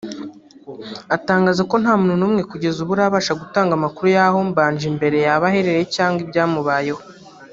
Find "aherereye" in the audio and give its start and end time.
5.49-5.83